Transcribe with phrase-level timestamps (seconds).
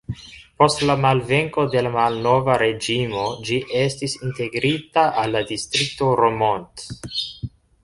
[0.59, 6.91] Post la malvenko de la malnova reĝimo ĝi estis integrita al la distrikto Romont.